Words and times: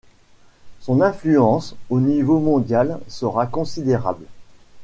Son 0.79 0.99
influence, 1.01 1.75
au 1.91 1.99
niveau 1.99 2.39
mondial, 2.39 2.99
sera 3.07 3.45
considérable. 3.45 4.25